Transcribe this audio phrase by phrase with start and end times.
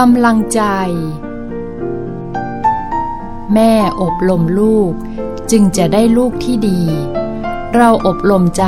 [0.00, 0.62] กำลังใจ
[3.54, 3.72] แม่
[4.02, 4.92] อบรมลูก
[5.50, 6.80] จึงจะได้ลูกที่ดี
[7.74, 8.66] เราอบรมใจ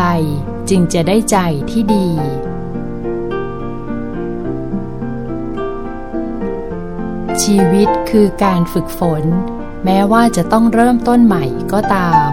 [0.71, 1.39] จึงจะได้ใจ
[1.71, 2.09] ที่ดี
[7.43, 9.25] ชีวิตคือการฝึกฝน
[9.85, 12.31] แม้ว่าจะต้องเริ่มต้นใหม่ก็ตาม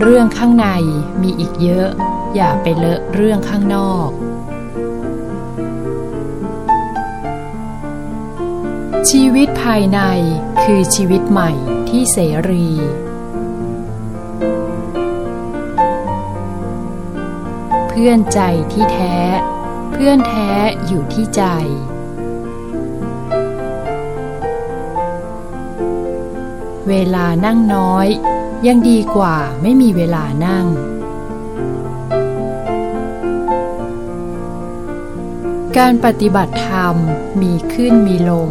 [0.00, 0.66] เรื่องข้างใน
[1.22, 4.10] มีอีกเยอะ อย่าไปเลอะเรื่องข้างนอก
[9.10, 10.00] ชีวิตภายใน
[10.62, 11.50] คือชีวิตใหม่
[11.88, 12.18] ที่เส
[12.50, 12.68] รี
[17.88, 18.40] เพื่อนใจ
[18.72, 19.18] ที่แท้
[19.92, 20.50] เพื่อนแท้
[20.86, 21.42] อยู่ที่ใจ
[26.88, 28.08] เวลานั่งน้อย
[28.66, 30.66] ยังดีกว่าไม่มีเวลานั่ง
[35.78, 36.96] การปฏิบัติธรรม
[37.42, 38.50] มีขึ้นมีลง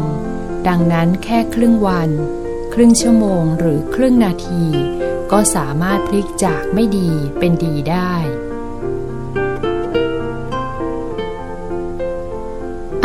[0.68, 2.10] ดังนั้นแค่ครึ่งวัน
[2.74, 4.66] ครึ่งชั่วโมงหรือครึ่งนาที
[5.32, 8.14] ก็สามารถพลิกจากไม่ดีเป็นดีได้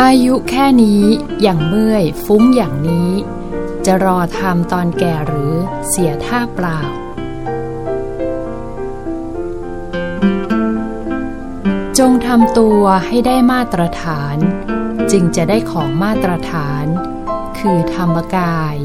[0.03, 1.03] อายุแค่นี้
[1.41, 3.11] อย่างเมื่อยฟุ้งอย่างนี้
[3.85, 5.53] จะรอทำตอนแก่หรือ
[5.89, 6.79] เสียท่าเปล่า
[12.11, 14.37] งทำตัวให้ได้มาตรฐาน
[15.11, 16.85] จึงจะได้ของมาตรฐาน
[17.59, 18.75] คือธรรมกาย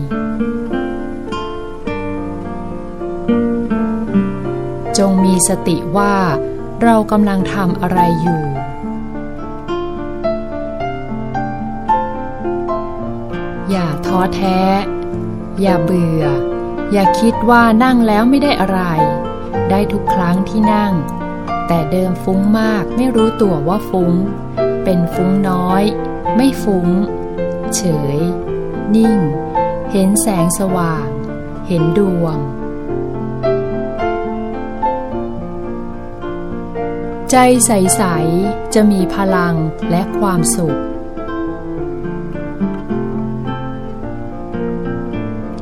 [4.99, 6.17] จงมีสติว่า
[6.83, 8.43] เรากำลังทำอะไรอยู่
[13.71, 14.61] อย่าท้อแท้
[15.61, 16.25] อย่าเบื่อ
[16.93, 18.81] อย่าคิดว่านั่งแล้วไม่ได้อะไร
[19.71, 20.93] ได้ทุกครั้งที่นั่ง
[21.69, 24.13] แต่เดิมฟุ้งมากไม่รู้ตัวว่าฟุ้ง
[24.85, 25.83] เป็นฟุ้งน้อย
[26.37, 26.89] ไม่ฟุ้ง
[27.75, 27.83] เฉ
[28.17, 28.19] ย
[28.95, 29.19] นิ่ง
[29.93, 31.07] เห็นแสงสว่าง
[31.67, 32.39] เห็นดวง
[37.31, 37.37] ใจ
[37.67, 38.03] ใส
[38.39, 39.57] ๆ จะมีพลัง
[39.91, 40.79] และความสุข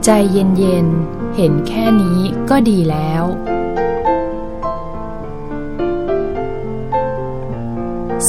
[0.04, 3.24] ใจเย็น ๆ เห็นแค่นี้ก็ดีแล้ว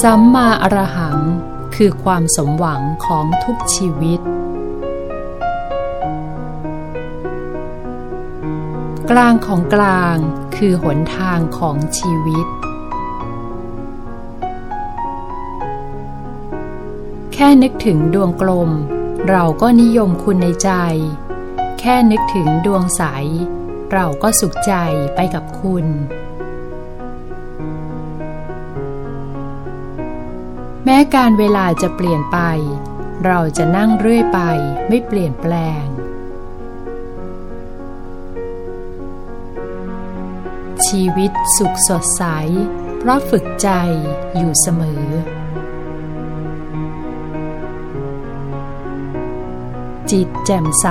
[0.02, 1.18] สัมมาอรหัง
[1.76, 4.20] คือความสมหวังของทุกชีวิต
[9.10, 10.16] กลางของกลาง
[10.56, 12.46] คือหนทางของชีวิต
[17.32, 18.70] แค่นึกถึงดวงกลม
[19.30, 20.70] เราก็นิยมคุณในใจ
[21.80, 23.02] แค่นึกถึงดวงใส
[23.92, 24.74] เราก็สุขใจ
[25.14, 25.86] ไปกับคุณ
[30.90, 32.38] แม้การเวลาจะเปลี่ยนไป
[33.26, 34.40] เราจะนั่งเรื่อยไป
[34.88, 35.54] ไม่เปลี่ยนแปล
[35.84, 35.86] ง
[40.86, 42.24] ชีวิตสุขสดใส
[42.98, 43.70] เพราะฝึกใจ
[44.36, 45.04] อยู่เสมอ
[50.10, 50.86] จิตแจ่มใส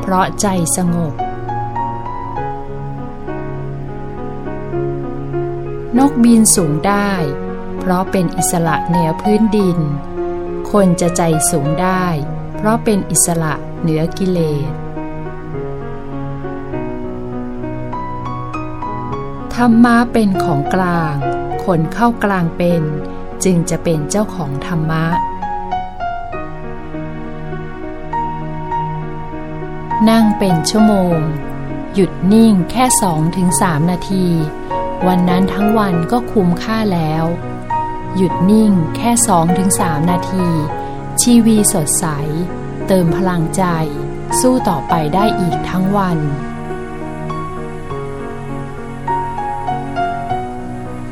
[0.00, 1.14] เพราะใจสงบ
[5.98, 7.12] นกบินสูงได้
[7.84, 9.78] เพราะเป็นอิสระเหนือพื้นดิน
[10.70, 12.04] คนจะใจสูงได้
[12.56, 14.38] เพราะเป็นอิสระเหนือกิเล
[14.68, 14.72] ส
[19.54, 21.14] ธรรมะเป็นของกลาง
[21.64, 22.82] คนเข้ากลางเป็น
[23.44, 25.04] จึงจะเป็นเจ้าของธรรมะ
[30.08, 31.16] นั่งเป็นชั่วโมง
[31.94, 34.26] หยุดนิ่งแค่สองถึงสามนาที
[35.06, 37.26] วันนั้นทั้งวันก็คุ้มค่าแล้ว
[38.16, 40.48] หยุดนิ่งแค่สองถึงสามนาที
[41.20, 42.06] ชีวีสดใส
[42.86, 43.64] เติมพลังใจ
[44.40, 46.18] สู้ต่อไปได้อีกทั้งวัน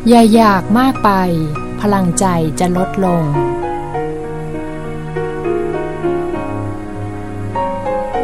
[0.09, 1.11] อย่าอยากมากไป
[1.81, 2.27] พลังใจ
[2.61, 3.25] จะลดลง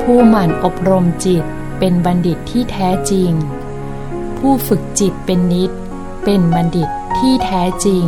[0.00, 1.44] ผู้หมั่นอบรมจิต
[1.78, 3.30] เป็นบัณฑิตที่แท้จริง
[4.38, 5.70] ผู้ฝึกจิตเป็นนิด
[6.24, 6.88] เป็นบัณฑิต
[7.18, 8.06] ที่แท้จริง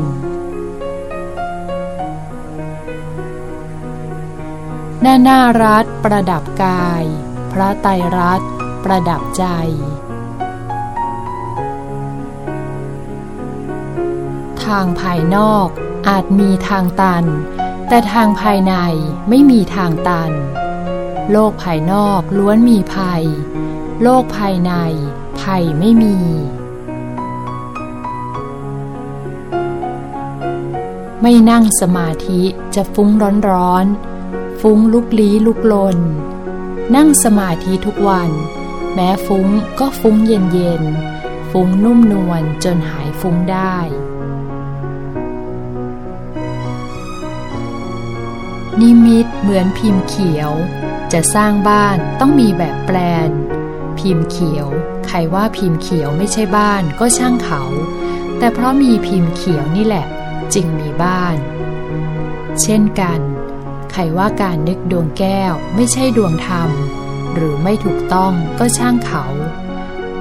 [5.03, 7.05] หน้าหน้ารัฐประดับกาย
[7.53, 8.50] พระไตรรัตน์
[8.85, 9.45] ประดับใจ
[14.65, 15.69] ทางภายนอก
[16.09, 17.25] อาจมีทางตัน
[17.89, 18.75] แต่ทางภายใน
[19.29, 20.33] ไม่มีทางตัน
[21.31, 23.25] โลกภายนอกล้วนมีภัย
[24.03, 24.73] โลกภายใน
[25.41, 26.17] ภัยไม่มี
[31.23, 32.43] ไม่นั่งสมาธิ
[32.75, 33.87] จะฟุ้งร้อนร้อน
[34.61, 35.99] ฟุ้งลุกลี้ลุกลน
[36.95, 38.31] นั่งสมาธิทุกวัน
[38.95, 40.83] แม้ฟุ้งก็ฟุ้งเย็นเย็น
[41.51, 43.77] ฟุ้งนุ่มนวลจนหายฟุ้งได้
[48.81, 50.51] นิมิตเหมือนพิมพ์เขียว
[51.13, 52.97] จะสร้างบ้านต้องมีแบบแปล
[53.29, 53.31] น
[53.99, 54.67] พิมพ์เขียว
[55.07, 57.63] ใครว่าพิมพ์เขียวไม่ใช่บ้านก็ช่างเขา
[58.39, 60.07] แต่เพราะมีพิมพ์เขียวนี่แหละ
[60.55, 61.37] จึงมีบ้าน
[62.63, 63.21] เช่นกัน
[63.99, 66.71] รว่าการนึกดวงแก้วไม่ใช่ดวงธรรม
[67.35, 69.25] หรือไม่ถูกต้องก็ช่างเขา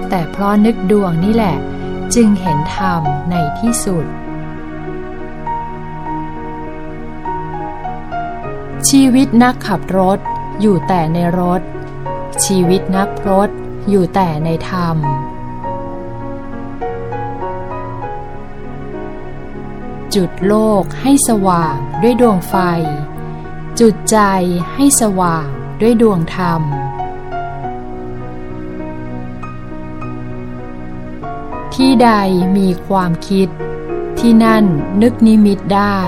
[0.10, 1.58] แต่เพราะนึกดวงนี่แหละ
[2.16, 3.02] จึงเห็นธรรม
[3.32, 4.06] ในที่สุด
[8.90, 10.20] ชีวิตนักขับรถ
[10.62, 11.62] อยู่แต่ในรถ
[12.46, 13.50] ชีวิตนักพรต
[13.90, 14.98] อยู่แต่ในธรรม
[20.16, 22.56] จุดโลกให้สว่างด้วยดวงไฟ
[23.84, 24.20] จุดใจ
[24.74, 25.48] ให้สว่าง
[25.82, 26.62] ด้วยดวงธรรม
[31.76, 32.10] ที่ใด
[32.58, 33.48] มีความคิด
[34.20, 34.66] ที่นั่น
[35.02, 36.00] นึกนิมิตได้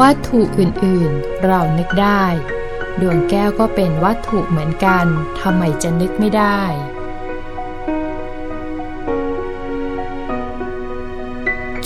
[0.00, 2.24] วัตถุอื่นๆ เรานึกได้
[3.00, 5.06] ดวงแก้วก็เป็นวัตถุเหมือนกัน
[5.40, 6.62] ทำไมจะนึกไม่ได้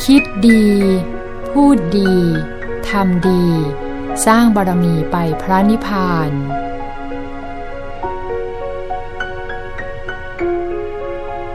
[0.04, 0.66] คิดดี
[1.50, 2.14] พูดดี
[2.88, 3.44] ทำดี
[4.26, 6.31] สร้างบารมีไปพระนิพพาน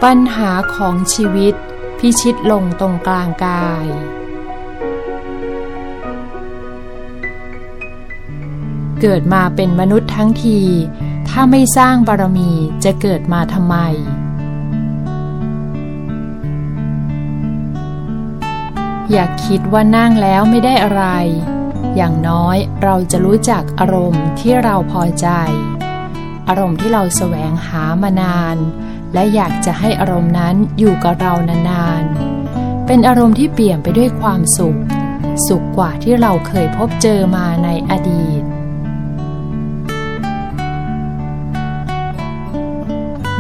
[0.03, 1.53] ปัญหาของชีวิต
[1.99, 3.87] พิชิตลงตรงกลางกาย
[9.01, 10.59] เกิดมาเป็นมนุษย์ทั้งที
[11.29, 12.51] ถ้าไม่สร้างบารมี
[12.83, 13.77] จะเกิดมาทำไม
[19.11, 21.03] อย่าคิดว่านั่งแล้วไม่ได้อะไร
[21.95, 25.27] อย่างน้อยเราจะรู้จักอารมณ์ที่เราพอใจ
[26.47, 28.57] อารมณ์ที่เราแสวงหามานาน
[29.13, 31.33] และอยากจะให้อารมณ์นั้นอยู่กับเรา
[31.69, 34.79] นานๆ เป็นอารมณ์ที่เปลี่ยนไปด้วยความสุข
[35.47, 38.43] สุขกว่าที่เราเคยพบเจอมาในอดีต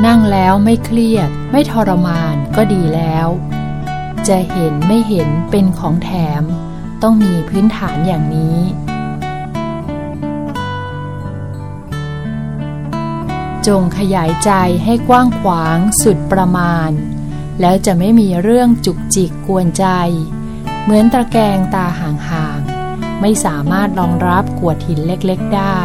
[0.05, 3.27] นั่งแล้วไม่เครียด ไม่ทรมานก็ดีแล้ว
[4.27, 6.43] จะเห็นไม่เห็นเป็นของแถม
[7.03, 8.59] ต้องมีพื้นฐานอย่างนี้
[13.67, 14.51] จงขยายใจ
[14.83, 16.91] ให้กว้างขวางสุดประมาณ
[17.61, 19.85] แล้วจะไม่มีเรื่องจุกจิกกวนใจ
[20.83, 25.81] เหมือนตะแกรงตาห่างๆ ไม่สามารถรองรับกวดหินเล็กๆได้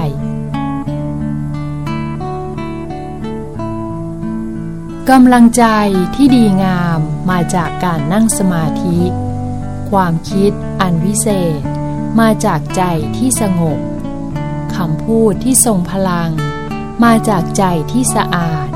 [5.10, 5.64] กำลังใจ
[6.14, 7.00] ที่ดีงาม
[7.30, 8.98] มาจากการนั่งสมาธิ
[9.90, 11.28] ความคิดอันวิเศ
[11.58, 11.60] ษ
[12.20, 12.82] มาจากใจ
[13.16, 13.78] ที่สงบ
[14.74, 16.30] คำพูดที่ทรงพลัง
[17.04, 18.68] มาจากใจที่สะอาด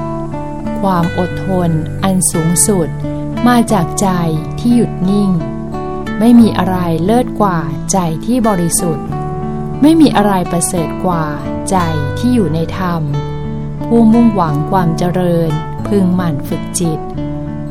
[0.81, 1.71] ความอดทน
[2.05, 2.89] อันสูงสุด
[3.49, 4.09] มาจากใจ
[4.59, 5.31] ที่หยุดนิ่ง
[6.19, 7.59] ไม่มีอะไรเลิศกว่า
[7.93, 9.07] ใจที่บริสุทธิ์
[9.83, 11.25] ไม่มีอะไรประเสริฐกว่า
[11.71, 11.77] ใจ
[12.19, 13.03] ที่อยู่ในธรรม
[13.87, 15.51] ผู้มุ่งหวังความเจริญ
[15.87, 17.01] พึงหมั่นฝึกจิต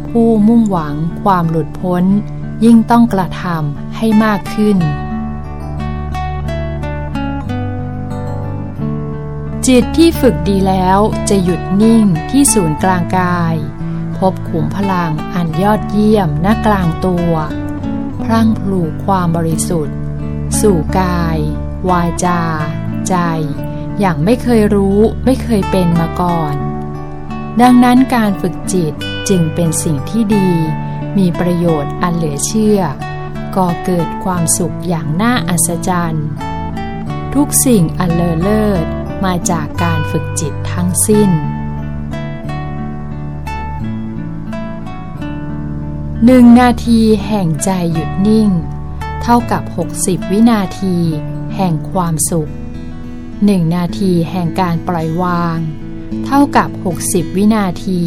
[0.09, 2.03] ผู้มุ่งหวังความหลุดพ้น
[2.63, 4.77] ยิ่งต้องกระทำให้มากขึ้น
[9.67, 13.55] จิตที่ฝึกดีแล้วจะหยุดนิ่งที่ศูนย์กลางกาย
[14.17, 17.31] พบขุมพลังอันยอดเยี่ยมณกลางตัว
[18.23, 19.95] พรั่งพลูความบริสุทธิ์
[20.61, 21.37] สู่กาย
[21.89, 22.41] วาจา
[23.07, 23.15] ใจ
[23.99, 26.53] อย่างไม่เคยรู้ไม่เคยเป็นมาก่อน
[27.61, 28.93] ดังนั้นการฝึกจิต
[29.29, 30.49] จึงเป็นสิ่งที่ดี
[31.17, 32.79] มีประโยชน์อันเหลือเชื่อ
[33.55, 36.27] ก่อเกิดความสุขอย่างน่าอัศจรรย์
[37.35, 38.85] ทุกสิ่งอันเลอเลิศ
[39.25, 41.29] มาจากการฝึกจิตทั้งสิ้น
[46.25, 48.49] หนึ่งนาทีแห่งใจหยุดนิ่ง
[49.21, 49.63] เท่ากับ
[49.97, 50.97] 60 วินาที
[51.55, 52.51] แห่งความสุข
[53.45, 55.59] หนึ่งนาทีแห่งการปล่อยวาง
[56.25, 56.69] เท่ากับ
[57.03, 58.01] 60 วินาที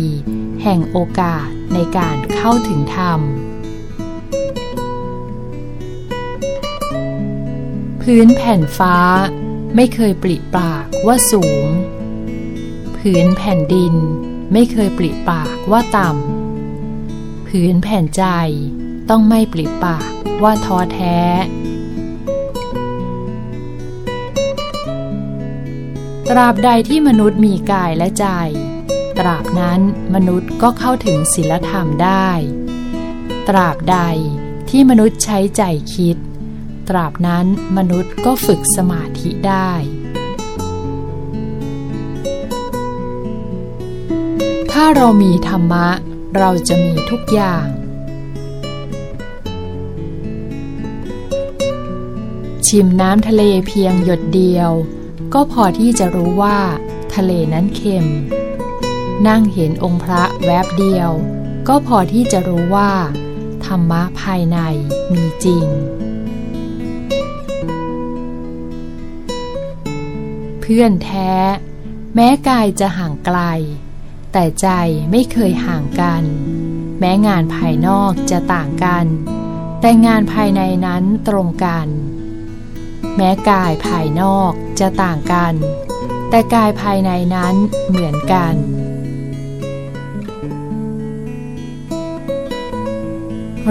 [0.62, 3.20] แห่งโอกาสในการเข้าถึงธรรม
[8.02, 8.96] พื้นแผ่นฟ้า
[9.76, 11.66] ไม่เคยปริปากว่าสูง
[12.98, 13.94] พื้นแผ่นดิน
[14.52, 18.24] ไม่เคยปริปากว่าต่ำพื้นแผ่นใจ
[19.10, 20.10] ต้องไม่ปริปาก
[20.42, 21.18] ว่าท้อแท้
[26.32, 28.26] ตราบใดที่มนุษย์มีกายและใจ
[29.18, 29.80] ตราบนั้น
[30.14, 32.30] มนุษย์ก็เข้าถึงศีลธรรมได้
[33.48, 33.98] ตราบใด
[34.70, 35.62] ที่มนุษย์ใช้ใจ
[35.94, 36.16] คิด
[36.88, 39.72] ตราบนั้นมนุษย์ก็ฝึกสมาธิได้
[44.70, 45.88] ถ้าเรามีธรรมะ
[46.36, 47.66] เราจะมีทุกอย่าง
[52.66, 54.72] ชิมน้ำทะเลเพียงหยดเดียว
[55.34, 56.58] ก็พอที่จะรู้ว่า
[57.14, 58.06] ทะเลนั้นเค็ม
[59.28, 61.10] นั่งเห็นองค์พระแวบเดียว
[61.68, 62.92] ก็พอที่จะรู้ว่า
[63.64, 64.58] ธรรมะภายใน
[65.12, 65.66] มีจริง
[70.60, 71.32] เพื่อนแท้
[72.14, 73.38] แม้กายจะห่างไกล
[74.32, 74.68] แต่ใจ
[75.10, 76.24] ไม่เคยห่างกัน
[76.98, 79.06] แม้งานภายนอกจะต่างกัน
[79.80, 81.88] แต่งานภายในนั้นตรงกัน
[83.16, 85.54] แม้กายภายนอก จะต่างกัน
[86.30, 87.54] แต่กายภายในนั้น
[87.88, 88.54] เหมือนกัน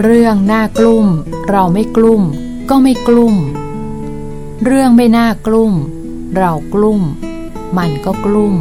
[0.03, 1.07] เรื่องน่ากลุ่ม
[1.49, 2.21] เราไม่กลุ่ม
[2.69, 3.35] ก็ไม่กลุ่ม
[4.65, 5.73] เรื่องไม่น่ากลุ่ม
[6.35, 7.01] เรากลุ่ม
[7.77, 8.55] มันก็กลุ่ม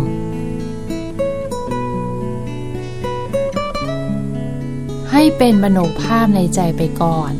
[5.11, 7.33] ให้เป็นมโนภาพในใจไปก่อน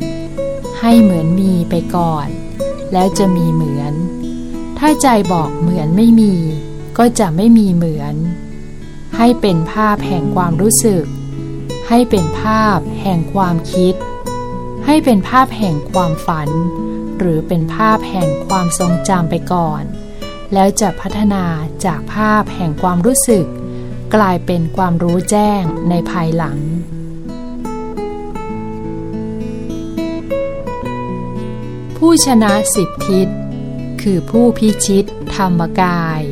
[0.81, 2.27] ให้เหมือนมีไปก่อน
[2.93, 3.95] แล้วจะมีเหมือน
[4.79, 6.35] ถ้าใจบอกเหมือนไม่มี
[6.99, 8.15] ก็จะไม่มีเหมือน
[9.17, 11.05] ให้เป็นภาพแห่งความรู้สึก
[11.89, 13.95] ให้เป็นภาพแห่งความคิด
[14.87, 16.49] ให้เป็นภาพแห่งความฝัน
[17.19, 19.83] หรือเป็นภาพแห่งความทรงจำไปก่อน
[20.53, 21.45] แล้วจะพัฒนา
[21.85, 23.47] จากภาพแห่งความรู้สึก
[24.15, 26.59] กลายเป็นความรู้แจ้งในภายหลัง
[31.97, 33.29] ผู้ชนะสิบทิศ
[34.09, 36.23] คือผู้พิชิตธรรมกาย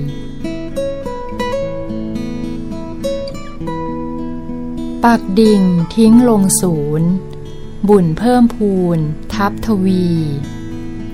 [5.05, 5.63] ปักดิ่ง
[5.95, 7.11] ทิ้งลงศูนย์
[7.89, 8.99] บุญเพิ่มพูน
[9.35, 10.09] ทับทวี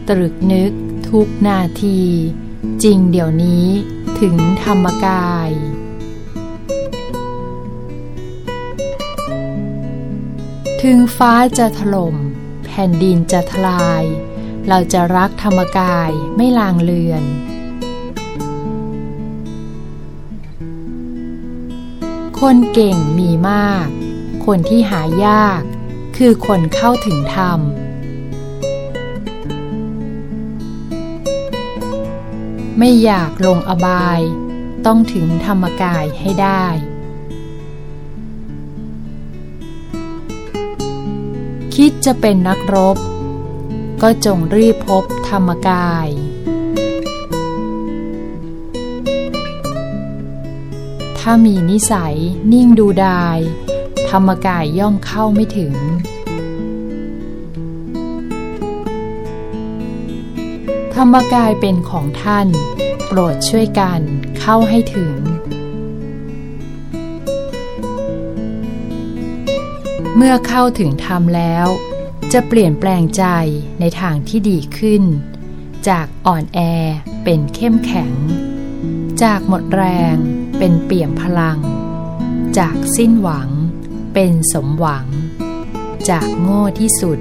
[0.08, 0.72] ตรึกนึก
[1.08, 2.00] ทุกนาที
[2.82, 3.66] จริงเดี๋ยวนี้
[4.20, 5.50] ถึงธรรมกาย
[10.82, 12.16] ถึงฟ้าจะถล่ม
[12.64, 14.04] แผ่นดินจะทลาย
[14.68, 17.24] เราจะรักธรรมกายไม่ลางเลือน
[22.40, 23.88] คนเก่งมีมาก
[24.46, 25.62] คนที่หายาก
[26.16, 27.60] คือคนเข้าถึงธรรม
[32.78, 34.20] ไม่อยากลงอบาย
[34.86, 36.64] ต้องถึงธรรมกายให้ได้
[41.74, 42.96] คิดจะเป็นนักรบ
[44.02, 46.08] ก็จงรีบพบธรรมกาย
[51.18, 52.16] ถ้ามีนิสัย
[52.52, 53.38] นิ่งดูดาย
[54.10, 55.74] ธรรมกายย่อมเข้าไม่ถึง
[60.94, 62.46] ธรรมกายเป็นของท่าน
[63.06, 64.00] โปรดช่วยกัน
[64.40, 65.14] เข้าให้ถึง
[70.16, 71.68] เมื่อเข้าถึงธรรมแล้ว
[72.36, 73.24] จะเปลี่ยนแปลงใจ
[73.80, 75.02] ในทางที่ดีขึ้น
[75.88, 76.58] จากอ่อนแอ
[77.24, 78.12] เป็นเข้มแข็ง
[79.22, 79.84] จากหมดแร
[80.14, 80.16] ง
[80.58, 81.58] เป็นเปี่ยมพลัง
[82.58, 83.50] จากสิ้นหวัง
[84.14, 85.06] เป็นสมหวัง
[86.10, 87.18] จากโง่ที่สุด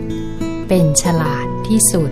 [0.68, 2.12] เป็นฉลาดที่สุด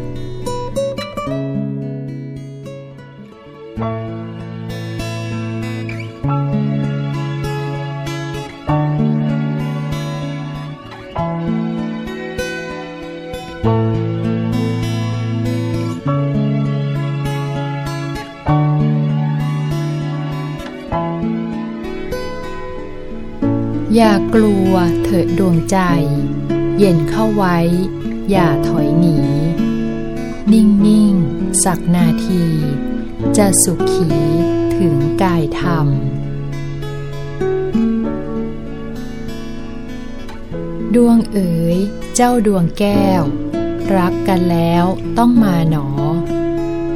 [24.43, 25.77] ลัวเถิดดวงใจ
[26.77, 27.57] เย็นเข้าไว้
[28.29, 29.17] อย่าถอยหนี
[30.51, 31.13] นิ่งนิ่ง
[31.63, 32.43] สักนาที
[33.37, 34.09] จะสุขขี
[34.75, 35.87] ถึงกายธรรม
[40.95, 41.77] ดวงเอ๋ย
[42.15, 43.23] เจ้าดวงแก้ว
[43.95, 44.85] รักกันแล้ว
[45.17, 45.87] ต้องมาหนอ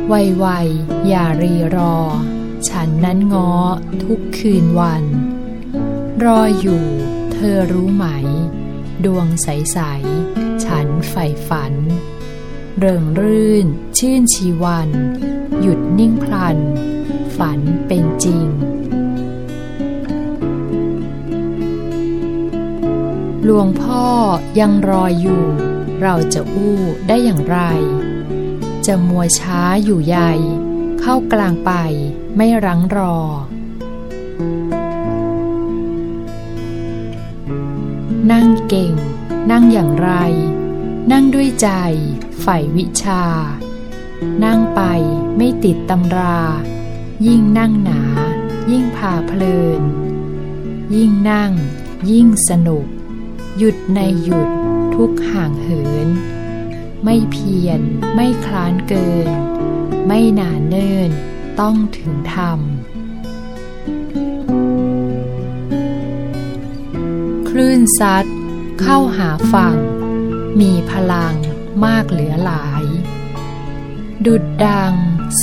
[0.08, 0.48] ไวไว
[1.08, 1.96] อย่ารีรอ
[2.70, 3.54] ฉันนั้นง้อ
[4.04, 5.04] ทุกคืนวัน
[6.24, 6.84] รออยู่
[7.42, 8.08] ธอรู้ไหม
[9.06, 9.78] ดวงใส
[10.22, 11.74] ๆ ฉันใฝ่ฝัน
[12.80, 13.66] เริงรื่น
[13.98, 14.90] ชื่นชีวัน
[15.62, 16.58] หยุดนิ่งพลัน
[17.38, 18.48] ฝันเป็นจริง
[23.44, 24.06] หลวงพ่อ
[24.60, 25.44] ยังรออยู่
[26.02, 27.60] เราจะอู้ได้อย่างไร
[28.86, 30.34] จะมัวช้าอยู่ใหญ่
[31.00, 31.72] เข้ากลางไป
[32.36, 33.18] ไม่รั้งรอ
[38.44, 38.94] นั่งเก่ง
[39.52, 40.12] นั่งอย่างไร
[41.12, 41.70] นั่งด้วยใจ
[42.42, 43.24] ใฝ่วิชา
[44.44, 44.82] นั่งไป
[45.38, 46.40] ไม่ติดตำรา
[47.28, 48.02] ยิ่งนั่งหนา
[48.72, 49.82] ยิ่งพาเพลิน
[50.96, 51.52] ยิ่งนั่ง
[52.12, 52.86] ยิ่งสนุก
[53.58, 54.50] หยุดในหยุด
[54.96, 56.08] ทุกห่างเหิน
[57.04, 57.82] ไม่เพียร
[58.14, 59.30] ไม่คลานเกิน
[60.06, 61.10] ไม่หนาเนิน
[61.60, 62.60] ต้องถึงธรรม
[67.62, 68.26] ลื่นซัด
[68.82, 69.78] เข้าหาฝั่ง
[70.60, 71.36] มีพลัง
[71.86, 72.86] มากเหลือหลาย
[74.26, 74.94] ดุดดัง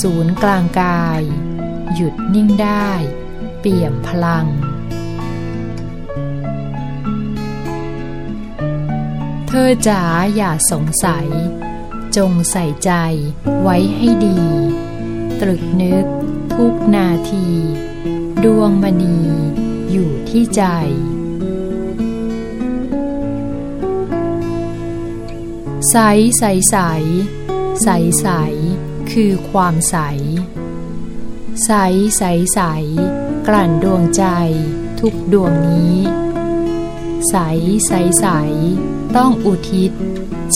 [0.01, 1.23] ศูนย์กลางกาย
[1.95, 2.91] หยุดนิ่งได้
[3.61, 4.47] เปี่ยมพลัง
[9.47, 10.03] เธอจ๋า
[10.37, 11.29] อย่าสงสัย
[12.17, 12.93] จงใส่ใจ
[13.63, 14.41] ไว้ให้ดี
[15.41, 16.05] ตรึกนึก
[16.55, 17.49] ทุกนาที
[18.45, 19.19] ดวงมณี
[19.91, 20.65] อยู่ที่ใจ
[25.91, 25.97] ใส
[26.39, 26.77] ใสใส
[27.83, 27.89] ใส
[28.21, 28.29] ใส
[29.11, 29.97] คือความใส
[31.65, 31.71] ใส
[32.17, 32.23] ใส
[32.55, 32.61] ใส
[33.47, 34.25] กลั่นดวงใจ
[35.01, 35.99] ทุกดวงนี้
[37.29, 37.37] ใส
[37.87, 38.27] ใสใส
[39.17, 39.93] ต้องอุทิศ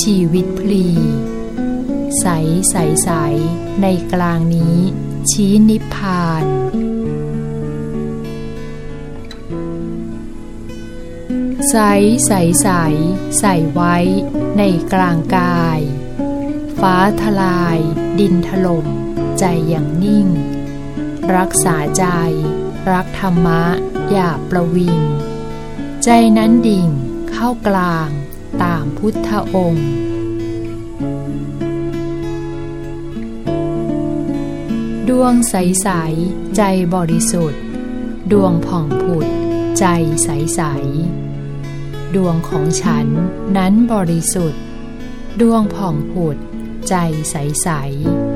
[0.01, 0.89] ชีวิตพลี
[2.21, 2.27] ใส
[2.71, 3.11] ใสใส
[3.83, 4.79] ในกลางนี้
[5.31, 6.45] ชี้นิพพาน
[11.76, 11.81] ใส
[12.26, 12.69] ใสใส
[13.38, 13.97] ใส่ไว้
[14.59, 14.62] ใน
[14.93, 15.81] กลางกาย
[16.81, 17.79] ฟ้าทลาย
[18.19, 18.87] ดินถล่ม
[19.38, 20.26] ใจอย่างนิ่ง
[21.37, 22.07] รักษาใจ
[22.93, 23.64] รักธรรมะ
[24.11, 25.01] อย่าประวิง
[26.05, 26.88] ใจนั้นดิ่ง
[27.31, 28.09] เข้ากลาง
[28.62, 29.90] ตามพุทธองค์
[35.09, 35.88] ดวงใส
[36.20, 36.62] ๆ ใจ
[36.94, 37.62] บริสุทธิ์
[38.33, 39.27] ดวงผ่องผุด
[39.79, 39.87] ใจ
[40.25, 41.32] ใส ๆ
[42.16, 43.07] ดวงของฉัน
[43.57, 44.62] นั้นบริสุทธิ์
[45.40, 46.37] ดวงผ่องผุด
[46.88, 46.94] ใจ
[47.31, 47.68] ใส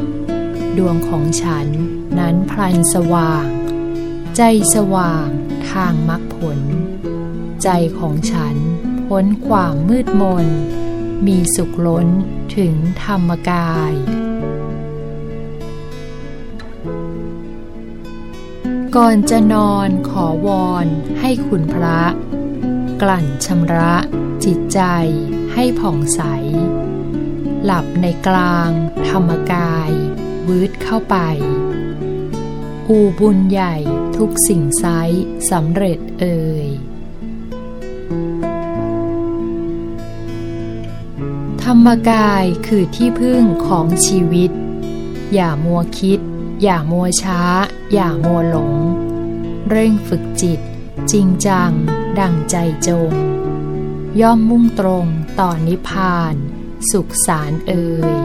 [0.04, 1.66] ๆดวงของฉัน
[2.18, 3.46] นั้นพลันสว่าง
[4.36, 4.42] ใจ
[4.74, 5.28] สว่าง
[5.70, 6.60] ทางมรรคผล
[7.62, 8.56] ใจของฉัน
[9.06, 10.46] พ้นความมืดมน
[11.26, 12.06] มีสุขล้น
[12.56, 13.92] ถึงธรรมกาย
[18.96, 20.86] ก่อนจะนอนขอวอน
[21.20, 22.00] ให้คุณพระ
[23.02, 23.94] กลั่นชำระ
[24.44, 24.80] จิตใจ
[25.52, 26.22] ให้ผ่องใส
[27.64, 28.70] หลับในกลาง
[29.08, 29.90] ธรรมกาย
[30.48, 31.16] วืดเข้าไป
[32.88, 33.76] อูบุญใหญ่
[34.16, 34.84] ทุกสิ่งไซ
[35.50, 36.66] สำเร็จเอ่ย
[41.62, 44.50] ธรรมกายคือที่พึ่งของชีวิต
[45.34, 46.20] อย่ามัวคิด
[46.62, 47.40] อย่ามัวช้า
[47.92, 48.72] อย่ามัวหลง
[49.68, 50.60] เร่งฝึกจิต
[51.10, 51.72] จริงจัง
[52.20, 52.56] ดังใจ
[52.88, 53.12] จง
[54.20, 55.06] ย่อมมุ่งตรง
[55.40, 56.34] ต่อนิพพาน
[56.90, 58.16] สุขสารเอ่ย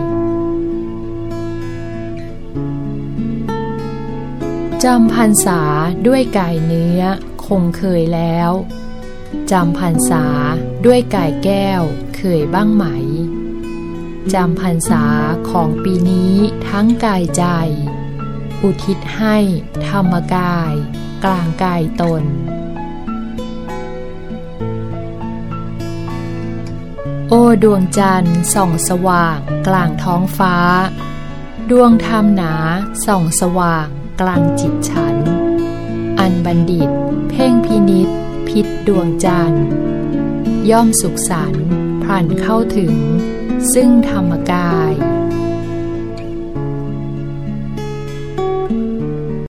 [4.83, 5.61] จำพรรษา
[6.07, 7.01] ด้วยกายเนื้อ
[7.45, 8.51] คงเคยแล้ว
[9.51, 10.25] จำพรรษา
[10.85, 11.81] ด้วยกายแก้ว
[12.15, 12.85] เคยบ้างไหม
[14.33, 15.03] จำพรรษา
[15.49, 16.35] ของปีนี้
[16.67, 17.45] ทั้งกายใจ
[18.63, 19.37] อุทิศให้
[19.87, 20.73] ธรรมกาย
[21.25, 22.23] กลางกายตน
[27.33, 30.55] โอ้ดวงจันทร์ส่องสว่างกลางท้องฟ้า
[31.69, 32.53] ดวงธรรมหนา
[33.05, 33.87] ส่องสว่าง
[34.21, 35.15] กลางจิตฉัน
[36.19, 36.89] อันบัณฑิต
[37.29, 38.09] เพ่งพินิษ
[38.47, 39.65] พิษดวงจันทร์
[40.69, 41.65] ย่อมสุขสันต์
[42.03, 42.93] ผ่านเข้าถึง
[43.73, 44.53] ซึ่งธรรมก